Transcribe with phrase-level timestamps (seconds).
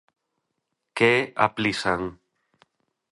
[0.97, 2.01] ¿Que é a Plisan?